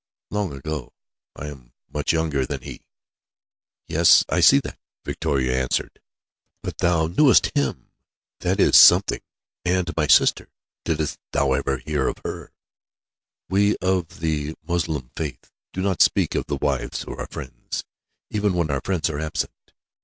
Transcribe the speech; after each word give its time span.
"Long 0.31 0.51
ago. 0.51 0.93
I 1.35 1.45
am 1.45 1.73
much 1.93 2.11
younger 2.11 2.43
than 2.43 2.61
he." 2.63 2.81
"Yes, 3.87 4.25
I 4.29 4.39
see 4.39 4.57
that," 4.61 4.79
Victoria 5.05 5.61
answered. 5.61 6.01
"But 6.63 6.79
thou 6.79 7.05
knewest 7.05 7.55
him! 7.55 7.91
That 8.39 8.59
is 8.59 8.75
something. 8.75 9.21
And 9.63 9.91
my 9.95 10.07
sister. 10.07 10.49
Didst 10.85 11.19
thou 11.33 11.53
ever 11.53 11.77
hear 11.77 12.07
of 12.07 12.15
her?" 12.25 12.51
"We 13.47 13.75
of 13.77 14.21
the 14.21 14.55
Mussulman 14.67 15.11
faith 15.15 15.51
do 15.71 15.83
not 15.83 16.01
speak 16.01 16.33
of 16.33 16.47
the 16.47 16.55
wives 16.57 17.03
of 17.03 17.19
our 17.19 17.27
friends, 17.27 17.83
even 18.31 18.55
when 18.55 18.71
our 18.71 18.81
friends 18.83 19.07
are 19.11 19.19
absent. 19.19 19.53